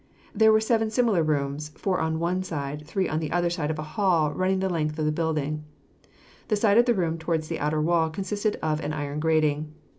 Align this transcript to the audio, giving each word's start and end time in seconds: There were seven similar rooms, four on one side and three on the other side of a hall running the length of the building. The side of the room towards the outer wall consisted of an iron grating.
There 0.33 0.51
were 0.51 0.59
seven 0.59 0.89
similar 0.89 1.21
rooms, 1.21 1.69
four 1.75 1.99
on 1.99 2.17
one 2.17 2.41
side 2.41 2.79
and 2.79 2.87
three 2.87 3.07
on 3.07 3.19
the 3.19 3.31
other 3.31 3.51
side 3.51 3.69
of 3.69 3.77
a 3.77 3.83
hall 3.83 4.33
running 4.33 4.57
the 4.57 4.67
length 4.67 4.97
of 4.97 5.05
the 5.05 5.11
building. 5.11 5.63
The 6.47 6.55
side 6.55 6.79
of 6.79 6.85
the 6.85 6.95
room 6.95 7.19
towards 7.19 7.49
the 7.49 7.59
outer 7.59 7.83
wall 7.83 8.09
consisted 8.09 8.55
of 8.63 8.79
an 8.79 8.93
iron 8.93 9.19
grating. 9.19 9.75